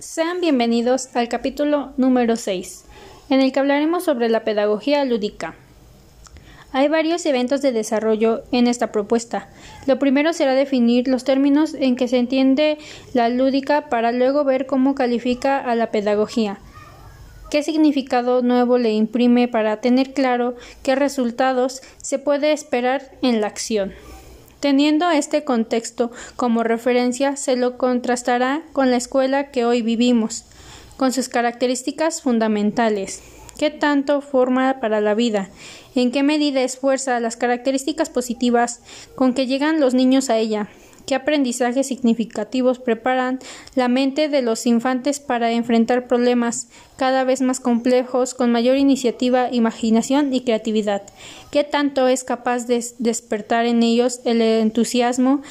Sean 0.00 0.40
bienvenidos 0.40 1.14
al 1.14 1.28
capítulo 1.28 1.92
número 1.98 2.36
6, 2.36 2.86
en 3.28 3.40
el 3.42 3.52
que 3.52 3.60
hablaremos 3.60 4.02
sobre 4.02 4.30
la 4.30 4.44
pedagogía 4.44 5.04
lúdica. 5.04 5.56
Hay 6.72 6.88
varios 6.88 7.26
eventos 7.26 7.60
de 7.60 7.72
desarrollo 7.72 8.42
en 8.50 8.66
esta 8.66 8.92
propuesta. 8.92 9.50
Lo 9.86 9.98
primero 9.98 10.32
será 10.32 10.54
definir 10.54 11.06
los 11.06 11.24
términos 11.24 11.74
en 11.74 11.96
que 11.96 12.08
se 12.08 12.16
entiende 12.16 12.78
la 13.12 13.28
lúdica 13.28 13.90
para 13.90 14.10
luego 14.10 14.42
ver 14.42 14.64
cómo 14.64 14.94
califica 14.94 15.58
a 15.58 15.74
la 15.74 15.90
pedagogía. 15.90 16.58
¿Qué 17.50 17.62
significado 17.62 18.40
nuevo 18.40 18.78
le 18.78 18.92
imprime 18.92 19.48
para 19.48 19.82
tener 19.82 20.14
claro 20.14 20.56
qué 20.82 20.94
resultados 20.94 21.82
se 22.00 22.18
puede 22.18 22.52
esperar 22.52 23.02
en 23.20 23.42
la 23.42 23.48
acción? 23.48 23.92
Teniendo 24.60 25.10
este 25.10 25.42
contexto 25.42 26.10
como 26.36 26.62
referencia, 26.62 27.36
se 27.36 27.56
lo 27.56 27.78
contrastará 27.78 28.62
con 28.72 28.90
la 28.90 28.98
escuela 28.98 29.50
que 29.50 29.64
hoy 29.64 29.80
vivimos, 29.80 30.44
con 30.98 31.12
sus 31.12 31.30
características 31.30 32.20
fundamentales. 32.20 33.22
¿Qué 33.58 33.70
tanto 33.70 34.20
forma 34.20 34.78
para 34.80 35.00
la 35.00 35.14
vida? 35.14 35.48
¿En 35.94 36.12
qué 36.12 36.22
medida 36.22 36.62
esfuerza 36.62 37.20
las 37.20 37.36
características 37.36 38.10
positivas 38.10 38.80
con 39.14 39.32
que 39.32 39.46
llegan 39.46 39.80
los 39.80 39.94
niños 39.94 40.28
a 40.28 40.36
ella? 40.36 40.68
¿Qué 41.10 41.16
aprendizajes 41.16 41.88
significativos 41.88 42.78
preparan 42.78 43.40
la 43.74 43.88
mente 43.88 44.28
de 44.28 44.42
los 44.42 44.64
infantes 44.64 45.18
para 45.18 45.50
enfrentar 45.50 46.06
problemas 46.06 46.68
cada 46.96 47.24
vez 47.24 47.40
más 47.40 47.58
complejos 47.58 48.32
con 48.32 48.52
mayor 48.52 48.76
iniciativa, 48.76 49.48
imaginación 49.50 50.32
y 50.32 50.42
creatividad? 50.42 51.02
¿Qué 51.50 51.64
tanto 51.64 52.06
es 52.06 52.22
capaz 52.22 52.68
de 52.68 52.84
despertar 53.00 53.66
en 53.66 53.82
ellos 53.82 54.20
el 54.24 54.40
entusiasmo 54.40 55.42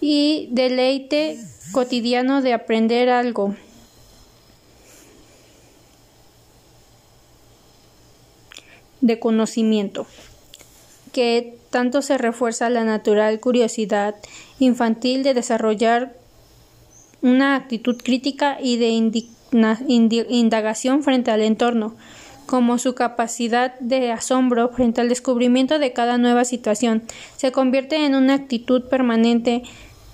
y 0.00 0.48
deleite 0.50 1.38
cotidiano 1.70 2.42
de 2.42 2.52
aprender 2.52 3.10
algo? 3.10 3.54
de 9.00 9.18
conocimiento 9.18 10.06
que 11.12 11.58
tanto 11.70 12.02
se 12.02 12.18
refuerza 12.18 12.70
la 12.70 12.84
natural 12.84 13.40
curiosidad 13.40 14.16
infantil 14.58 15.22
de 15.22 15.34
desarrollar 15.34 16.14
una 17.22 17.54
actitud 17.54 17.96
crítica 18.02 18.58
y 18.60 18.76
de 18.78 18.88
indagación 20.28 21.02
frente 21.02 21.30
al 21.30 21.42
entorno, 21.42 21.94
como 22.46 22.78
su 22.78 22.94
capacidad 22.94 23.78
de 23.78 24.10
asombro 24.10 24.70
frente 24.70 25.00
al 25.00 25.08
descubrimiento 25.08 25.78
de 25.78 25.92
cada 25.92 26.18
nueva 26.18 26.44
situación, 26.44 27.02
se 27.36 27.52
convierte 27.52 28.04
en 28.04 28.14
una 28.14 28.34
actitud 28.34 28.88
permanente 28.88 29.62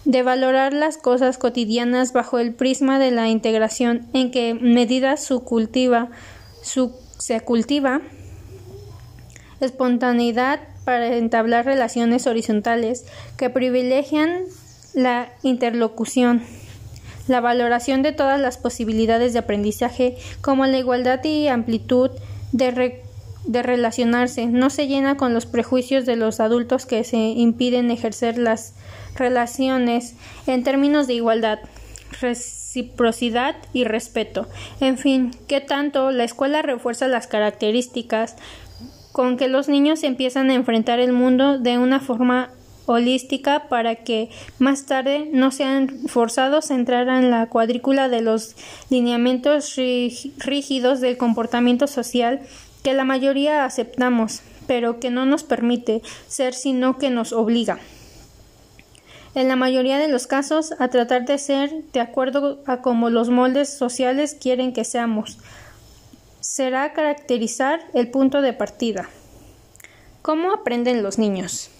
de 0.04 0.22
valorar 0.22 0.72
las 0.72 0.98
cosas 0.98 1.38
cotidianas 1.38 2.12
bajo 2.12 2.38
el 2.38 2.54
prisma 2.54 2.98
de 2.98 3.10
la 3.10 3.28
integración 3.28 4.06
en 4.12 4.30
que 4.30 4.54
medida 4.54 5.16
su 5.16 5.42
cultiva, 5.44 6.10
su, 6.62 6.92
se 7.18 7.40
cultiva 7.40 8.02
espontaneidad 9.60 10.60
para 10.86 11.16
entablar 11.16 11.64
relaciones 11.64 12.28
horizontales 12.28 13.06
que 13.36 13.50
privilegian 13.50 14.44
la 14.94 15.32
interlocución, 15.42 16.44
la 17.26 17.40
valoración 17.40 18.02
de 18.02 18.12
todas 18.12 18.40
las 18.40 18.56
posibilidades 18.56 19.32
de 19.32 19.40
aprendizaje, 19.40 20.16
como 20.40 20.64
la 20.64 20.78
igualdad 20.78 21.24
y 21.24 21.48
amplitud 21.48 22.12
de, 22.52 23.02
de 23.46 23.62
relacionarse, 23.64 24.46
no 24.46 24.70
se 24.70 24.86
llena 24.86 25.16
con 25.16 25.34
los 25.34 25.44
prejuicios 25.44 26.06
de 26.06 26.14
los 26.14 26.38
adultos 26.38 26.86
que 26.86 27.02
se 27.02 27.16
impiden 27.16 27.90
ejercer 27.90 28.38
las 28.38 28.74
relaciones 29.16 30.14
en 30.46 30.62
términos 30.62 31.08
de 31.08 31.14
igualdad, 31.14 31.58
reciprocidad 32.20 33.56
y 33.72 33.82
respeto. 33.82 34.46
En 34.78 34.98
fin, 34.98 35.32
que 35.48 35.60
tanto 35.60 36.12
la 36.12 36.22
escuela 36.22 36.62
refuerza 36.62 37.08
las 37.08 37.26
características 37.26 38.36
con 39.16 39.38
que 39.38 39.48
los 39.48 39.66
niños 39.66 40.02
empiezan 40.02 40.50
a 40.50 40.54
enfrentar 40.54 40.98
el 40.98 41.14
mundo 41.14 41.58
de 41.58 41.78
una 41.78 42.00
forma 42.00 42.50
holística 42.84 43.66
para 43.70 43.94
que 43.94 44.28
más 44.58 44.84
tarde 44.84 45.30
no 45.32 45.50
sean 45.52 45.88
forzados 46.06 46.70
a 46.70 46.74
entrar 46.74 47.08
en 47.08 47.30
la 47.30 47.46
cuadrícula 47.46 48.10
de 48.10 48.20
los 48.20 48.56
lineamientos 48.90 49.74
rígidos 50.36 51.00
del 51.00 51.16
comportamiento 51.16 51.86
social 51.86 52.42
que 52.82 52.92
la 52.92 53.04
mayoría 53.04 53.64
aceptamos, 53.64 54.42
pero 54.66 55.00
que 55.00 55.08
no 55.08 55.24
nos 55.24 55.44
permite 55.44 56.02
ser 56.28 56.52
sino 56.52 56.98
que 56.98 57.08
nos 57.08 57.32
obliga. 57.32 57.78
En 59.34 59.48
la 59.48 59.56
mayoría 59.56 59.96
de 59.96 60.08
los 60.08 60.26
casos 60.26 60.74
a 60.78 60.88
tratar 60.88 61.24
de 61.24 61.38
ser 61.38 61.70
de 61.94 62.00
acuerdo 62.00 62.62
a 62.66 62.82
como 62.82 63.08
los 63.08 63.30
moldes 63.30 63.78
sociales 63.78 64.36
quieren 64.38 64.74
que 64.74 64.84
seamos, 64.84 65.38
será 66.46 66.92
caracterizar 66.92 67.80
el 67.92 68.08
punto 68.08 68.40
de 68.40 68.52
partida. 68.52 69.10
¿Cómo 70.22 70.52
aprenden 70.52 71.02
los 71.02 71.18
niños? 71.18 71.70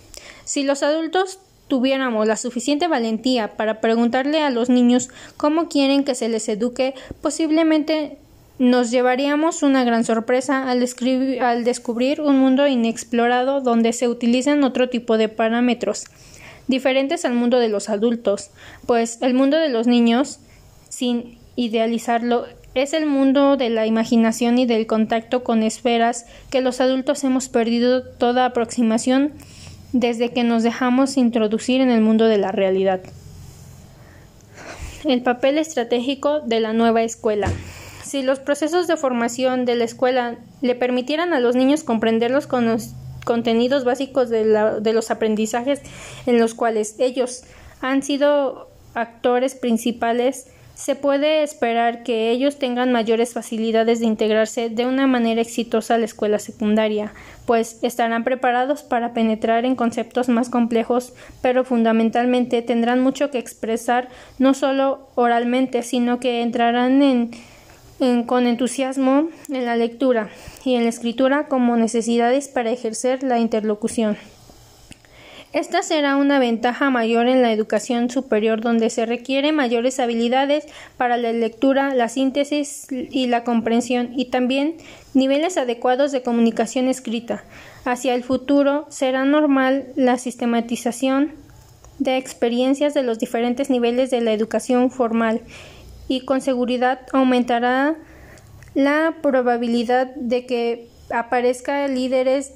Si 0.44 0.64
los 0.64 0.82
adultos 0.82 1.38
tuviéramos 1.68 2.26
la 2.26 2.36
suficiente 2.36 2.88
valentía 2.88 3.56
para 3.56 3.80
preguntarle 3.80 4.42
a 4.42 4.50
los 4.50 4.68
niños 4.68 5.08
cómo 5.36 5.68
quieren 5.68 6.02
que 6.02 6.16
se 6.16 6.28
les 6.28 6.48
eduque, 6.48 6.94
posiblemente 7.22 8.18
nos 8.58 8.90
llevaríamos 8.90 9.62
una 9.62 9.84
gran 9.84 10.04
sorpresa 10.04 10.68
al, 10.68 10.80
descubrir 10.80 12.20
un 12.20 12.38
mundo 12.38 12.66
inexplorado 12.66 13.60
donde 13.60 13.92
se 13.92 14.08
utilizan 14.08 14.64
otro 14.64 14.88
tipo 14.88 15.16
de 15.16 15.28
parámetros, 15.28 16.06
diferentes 16.66 17.24
al 17.24 17.34
mundo 17.34 17.60
de 17.60 17.68
los 17.68 17.88
adultos, 17.88 18.50
pues 18.84 19.22
el 19.22 19.34
mundo 19.34 19.58
de 19.58 19.68
los 19.68 19.86
niños, 19.86 20.40
sin 20.88 21.38
idealizarlo, 21.54 22.46
es 22.78 22.92
el 22.92 23.06
mundo 23.06 23.56
de 23.56 23.70
la 23.70 23.86
imaginación 23.86 24.58
y 24.58 24.66
del 24.66 24.86
contacto 24.86 25.44
con 25.44 25.62
esferas 25.62 26.26
que 26.50 26.60
los 26.60 26.80
adultos 26.80 27.24
hemos 27.24 27.48
perdido 27.48 28.02
toda 28.02 28.44
aproximación 28.46 29.32
desde 29.92 30.32
que 30.32 30.44
nos 30.44 30.62
dejamos 30.62 31.16
introducir 31.16 31.80
en 31.80 31.90
el 31.90 32.00
mundo 32.00 32.26
de 32.26 32.38
la 32.38 32.52
realidad. 32.52 33.00
El 35.04 35.22
papel 35.22 35.58
estratégico 35.58 36.40
de 36.40 36.60
la 36.60 36.72
nueva 36.72 37.02
escuela. 37.02 37.50
Si 38.02 38.22
los 38.22 38.40
procesos 38.40 38.86
de 38.86 38.96
formación 38.96 39.64
de 39.64 39.74
la 39.74 39.84
escuela 39.84 40.36
le 40.60 40.74
permitieran 40.74 41.32
a 41.32 41.40
los 41.40 41.56
niños 41.56 41.84
comprender 41.84 42.30
los 42.30 42.46
contenidos 43.24 43.84
básicos 43.84 44.30
de, 44.30 44.92
los 44.92 45.10
aprendizajes 45.10 45.80
en 46.26 46.38
los 46.38 46.54
cuales 46.54 46.96
ellos 46.98 47.44
han 47.80 48.02
sido 48.02 48.68
actores 48.94 49.54
principales, 49.54 50.46
se 50.76 50.94
puede 50.94 51.42
esperar 51.42 52.02
que 52.02 52.30
ellos 52.30 52.58
tengan 52.58 52.92
mayores 52.92 53.32
facilidades 53.32 53.98
de 53.98 54.06
integrarse 54.06 54.68
de 54.68 54.84
una 54.84 55.06
manera 55.06 55.40
exitosa 55.40 55.94
a 55.94 55.98
la 55.98 56.04
escuela 56.04 56.38
secundaria, 56.38 57.14
pues 57.46 57.78
estarán 57.82 58.24
preparados 58.24 58.82
para 58.82 59.14
penetrar 59.14 59.64
en 59.64 59.74
conceptos 59.74 60.28
más 60.28 60.50
complejos, 60.50 61.14
pero 61.40 61.64
fundamentalmente 61.64 62.60
tendrán 62.60 63.00
mucho 63.00 63.30
que 63.30 63.38
expresar 63.38 64.10
no 64.38 64.52
solo 64.52 65.08
oralmente, 65.14 65.82
sino 65.82 66.20
que 66.20 66.42
entrarán 66.42 67.02
en, 67.02 68.24
con 68.26 68.46
entusiasmo 68.46 69.30
en 69.48 69.64
la 69.64 69.76
lectura 69.76 70.28
y 70.62 70.74
en 70.74 70.82
la 70.82 70.90
escritura 70.90 71.48
como 71.48 71.78
necesidades 71.78 72.48
para 72.48 72.70
ejercer 72.70 73.22
la 73.22 73.38
interlocución. 73.38 74.18
Esta 75.52 75.82
será 75.82 76.16
una 76.16 76.38
ventaja 76.38 76.90
mayor 76.90 77.28
en 77.28 77.40
la 77.40 77.52
educación 77.52 78.10
superior 78.10 78.60
donde 78.60 78.90
se 78.90 79.06
requieren 79.06 79.54
mayores 79.54 80.00
habilidades 80.00 80.66
para 80.96 81.16
la 81.16 81.32
lectura, 81.32 81.94
la 81.94 82.08
síntesis 82.08 82.86
y 82.90 83.26
la 83.28 83.44
comprensión 83.44 84.10
y 84.16 84.26
también 84.26 84.76
niveles 85.14 85.56
adecuados 85.56 86.12
de 86.12 86.22
comunicación 86.22 86.88
escrita. 86.88 87.44
Hacia 87.84 88.14
el 88.14 88.24
futuro 88.24 88.86
será 88.90 89.24
normal 89.24 89.86
la 89.94 90.18
sistematización 90.18 91.32
de 91.98 92.18
experiencias 92.18 92.92
de 92.92 93.02
los 93.02 93.18
diferentes 93.18 93.70
niveles 93.70 94.10
de 94.10 94.20
la 94.20 94.32
educación 94.32 94.90
formal 94.90 95.40
y 96.08 96.24
con 96.24 96.40
seguridad 96.40 97.00
aumentará 97.12 97.96
la 98.74 99.14
probabilidad 99.22 100.14
de 100.16 100.44
que 100.44 100.88
aparezcan 101.10 101.94
líderes 101.94 102.52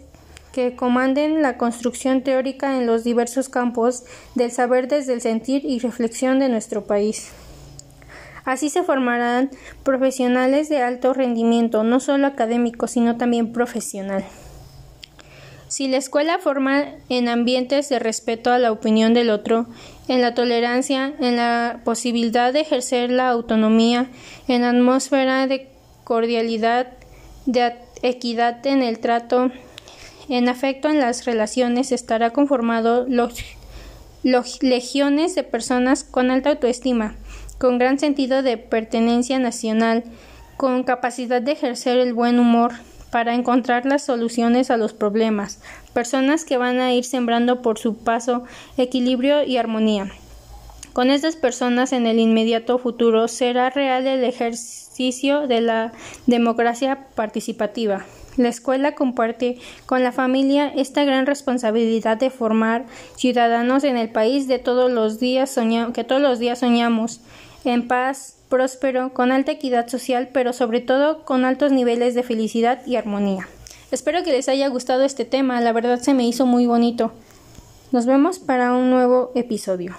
que 0.53 0.75
comanden 0.75 1.43
la 1.43 1.57
construcción 1.57 2.23
teórica 2.23 2.77
en 2.77 2.87
los 2.87 3.05
diversos 3.05 3.49
campos 3.49 4.05
del 4.35 4.51
saber 4.51 4.89
desde 4.89 5.13
el 5.13 5.21
sentir 5.21 5.65
y 5.65 5.79
reflexión 5.79 6.39
de 6.39 6.49
nuestro 6.49 6.85
país. 6.85 7.31
Así 8.45 8.71
se 8.71 8.83
formarán 8.83 9.51
profesionales 9.85 10.69
de 10.69 10.83
alto 10.83 11.13
rendimiento, 11.13 11.85
no 11.85 12.01
solo 12.01 12.27
académico, 12.27 12.87
sino 12.87 13.17
también 13.17 13.53
profesional. 13.53 14.25
Si 15.69 15.87
la 15.87 15.99
escuela 15.99 16.41
forma 16.41 16.85
en 17.09 17.29
ambientes 17.29 17.89
de 17.89 18.01
respeto 18.01 18.51
a 18.51 18.59
la 18.59 18.73
opinión 18.73 19.15
del 19.15 19.31
otro, 19.31 19.67
en 20.09 20.21
la 20.21 20.35
tolerancia, 20.35 21.15
en 21.21 21.37
la 21.37 21.83
posibilidad 21.85 22.53
de 22.53 22.63
ejercer 22.63 23.13
la 23.13 23.29
autonomía, 23.29 24.09
en 24.49 24.65
atmósfera 24.65 25.47
de 25.47 25.69
cordialidad, 26.03 26.89
de 27.47 27.77
equidad 28.03 28.67
en 28.67 28.83
el 28.83 28.99
trato, 28.99 29.53
en 30.37 30.49
afecto 30.49 30.89
en 30.89 31.01
las 31.01 31.25
relaciones 31.25 31.93
estará 31.93 32.31
conformado 32.31 33.05
los, 33.09 33.35
legiones 34.61 35.35
de 35.35 35.43
personas 35.43 36.05
con 36.05 36.31
alta 36.31 36.51
autoestima, 36.51 37.17
con 37.59 37.79
gran 37.79 37.99
sentido 37.99 38.43
de 38.43 38.57
pertenencia 38.57 39.39
nacional, 39.39 40.05
con 40.57 40.85
capacidad 40.85 41.43
de 41.43 41.53
ejercer 41.53 41.99
el 41.99 42.15
buen 42.15 42.39
humor 42.39 42.73
para 43.11 43.35
encontrar 43.35 43.87
las 43.87 44.05
soluciones 44.05 44.71
a 44.71 44.77
los 44.77 44.93
problemas, 44.93 45.61
personas 45.93 46.45
que 46.45 46.59
van 46.59 46.81
a 46.81 46.93
ir 46.93 47.05
sembrando 47.05 47.61
por 47.61 47.79
su 47.79 47.97
paso 47.97 48.45
equilibrio 48.77 49.43
y 49.43 49.57
armonía. 49.57 50.13
Con 50.93 51.11
estas 51.11 51.35
personas 51.35 51.93
en 51.93 52.07
el 52.07 52.19
inmediato 52.19 52.79
futuro 52.79 53.27
será 53.27 53.71
real 53.71 54.07
el 54.07 54.23
ejercicio 54.23 55.47
de 55.49 55.61
la 55.61 55.93
democracia 56.27 57.07
participativa. 57.15 58.05
La 58.37 58.49
escuela 58.49 58.95
comparte 58.95 59.59
con 59.87 60.03
la 60.03 60.13
familia 60.13 60.69
esta 60.69 61.05
gran 61.05 61.27
responsabilidad 61.27 62.17
de 62.17 62.31
formar 62.31 62.87
ciudadanos 63.17 63.85
en 63.85 63.97
el 63.97 64.11
país 64.11 64.49
de 64.49 64.59
todos 64.59 64.91
los 64.91 65.19
días 65.19 65.59
que 65.95 66.05
todos 66.05 66.23
los 66.23 66.39
días 66.39 66.61
soñamos, 66.61 67.21
en 67.65 67.89
paz, 67.89 68.37
próspero, 68.49 69.13
con 69.13 69.33
alta 69.33 69.53
equidad 69.53 69.89
social, 69.89 70.29
pero 70.33 70.53
sobre 70.53 70.81
todo 70.81 71.25
con 71.25 71.45
altos 71.45 71.73
niveles 71.73 72.15
de 72.15 72.23
felicidad 72.23 72.85
y 72.87 72.97
armonía. 72.97 73.49
Espero 73.91 74.23
que 74.23 74.33
les 74.33 74.49
haya 74.49 74.69
gustado 74.69 75.05
este 75.05 75.25
tema, 75.25 75.61
la 75.61 75.73
verdad 75.73 76.01
se 76.01 76.15
me 76.15 76.27
hizo 76.27 76.47
muy 76.47 76.67
bonito. 76.67 77.13
Nos 77.93 78.07
vemos 78.07 78.39
para 78.39 78.73
un 78.73 78.91
nuevo 78.91 79.33
episodio. 79.35 79.97